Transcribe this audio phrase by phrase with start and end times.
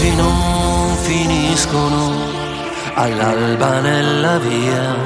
[0.00, 2.14] notti non finiscono
[2.94, 4.96] all'alba nella via.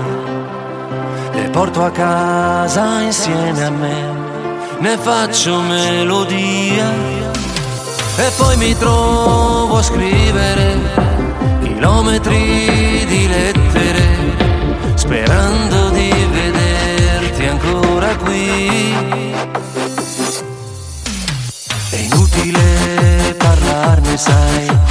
[1.33, 4.13] Le porto a casa insieme a me,
[4.79, 6.93] ne faccio melodia
[8.17, 10.79] e poi mi trovo a scrivere
[11.63, 14.03] chilometri di lettere
[14.95, 18.95] sperando di vederti ancora qui.
[21.91, 24.84] È inutile parlarne, sai,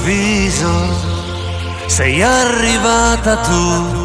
[0.00, 1.08] all'improvviso
[1.86, 3.98] sei arrivata tu.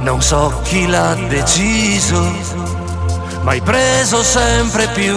[0.00, 2.20] Non so chi l'ha deciso,
[3.42, 5.16] ma hai preso sempre più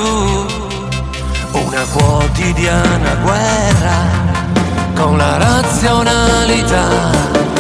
[1.51, 3.95] una quotidiana guerra
[4.95, 7.56] con la razionalità.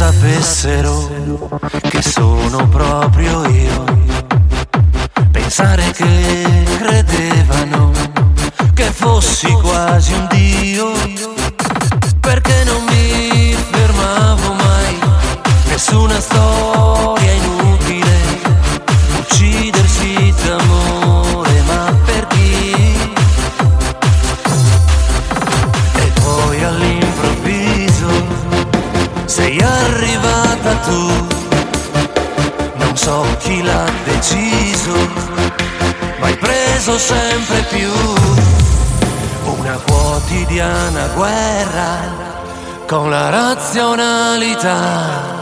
[0.00, 3.84] Sapessero che sono proprio io,
[5.30, 7.90] pensare che credevano
[8.72, 10.26] che fossi quasi un
[30.84, 31.26] tu,
[32.76, 34.92] non so chi l'ha deciso,
[36.18, 37.90] ma hai preso sempre più
[39.44, 41.98] una quotidiana guerra
[42.86, 45.38] con la razionalità.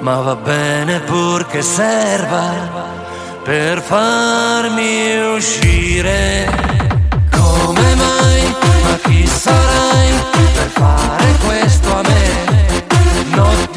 [0.00, 2.52] Ma va bene purché serva
[3.42, 6.46] per farmi uscire.
[7.30, 8.54] Come mai?
[8.82, 10.12] Ma chi sarai
[10.56, 12.22] per fare questo a me?
[13.36, 13.73] Aspettare